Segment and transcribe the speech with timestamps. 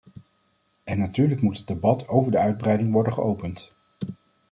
[0.83, 3.73] En natuurlijk moet het debat over de uitbreiding worden geopend.